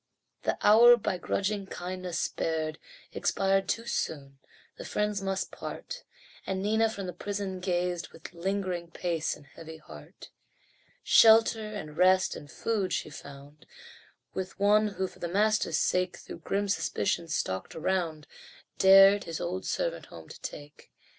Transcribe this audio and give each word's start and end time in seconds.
The 0.41 0.57
hour 0.63 0.97
by 0.97 1.19
grudging 1.19 1.67
kindness 1.67 2.19
spared 2.19 2.79
Expired 3.13 3.69
too 3.69 3.85
soon 3.85 4.39
the 4.77 4.83
friends 4.83 5.21
must 5.21 5.51
part 5.51 6.05
And 6.47 6.63
Nina 6.63 6.89
from 6.89 7.05
the 7.05 7.13
prison 7.13 7.59
gazed, 7.59 8.09
With 8.11 8.33
lingering 8.33 8.89
pace 8.89 9.35
and 9.35 9.45
heavy 9.45 9.77
heart. 9.77 10.31
Shelter, 11.03 11.61
and 11.75 11.97
rest, 11.97 12.35
and 12.35 12.49
food 12.49 12.93
she 12.93 13.11
found 13.11 13.67
With 14.33 14.59
one 14.59 14.87
who, 14.87 15.05
for 15.07 15.19
the 15.19 15.27
master's 15.27 15.77
sake, 15.77 16.23
Though 16.23 16.37
grim 16.37 16.67
suspicion 16.67 17.27
stalked 17.27 17.75
around, 17.75 18.25
Dared 18.79 19.25
his 19.25 19.39
old 19.39 19.67
servant 19.67 20.07
home 20.07 20.29
to 20.29 20.41
take. 20.41 20.89